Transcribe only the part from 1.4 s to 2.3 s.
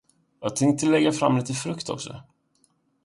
frukt också.